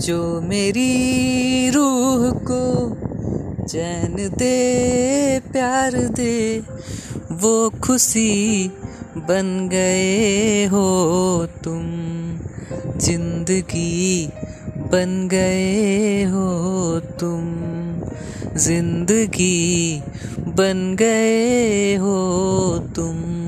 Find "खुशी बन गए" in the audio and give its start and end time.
7.70-10.64